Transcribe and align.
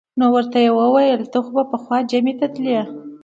نو 0.19 0.25
ورته 0.35 0.57
یې 0.65 0.71
وویل: 0.77 1.21
ته 1.31 1.37
خو 1.43 1.49
به 1.55 1.63
پخوا 1.71 1.97
جمعې 2.09 2.33
ته 2.39 2.47
تللې. 2.53 2.81